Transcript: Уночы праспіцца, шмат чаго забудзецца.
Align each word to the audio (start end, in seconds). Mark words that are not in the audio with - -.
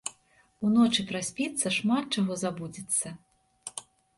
Уночы 0.67 1.01
праспіцца, 1.11 1.67
шмат 1.77 2.05
чаго 2.19 2.41
забудзецца. 2.45 3.07